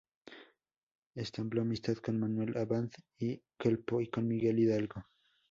Entabló 1.13 1.61
amistad 1.61 1.97
con 1.97 2.19
Manuel 2.19 2.57
Abad 2.57 2.89
y 3.19 3.39
Queipo 3.59 4.01
y 4.01 4.09
con 4.09 4.27
Miguel 4.27 4.57
Hidalgo. 4.57 5.05